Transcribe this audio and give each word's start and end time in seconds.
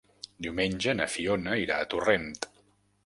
Diumenge 0.45 0.95
na 1.01 1.07
Fiona 1.17 1.55
irà 1.65 1.77
a 1.83 1.89
Torrent. 1.93 2.29